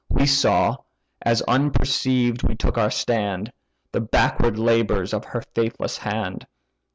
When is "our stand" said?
2.75-3.53